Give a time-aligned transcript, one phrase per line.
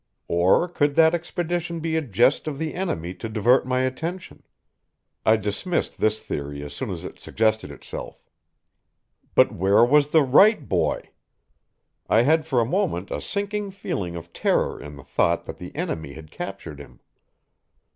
[0.27, 4.41] Or could that expedition be a jest of the enemy to divert my attention?
[5.27, 8.17] I dismissed this theory as soon as it suggested itself.
[9.35, 11.11] But where was the "right boy"?
[12.09, 15.75] I had for a moment a sinking feeling of terror in the thought that the
[15.75, 16.99] enemy had captured him.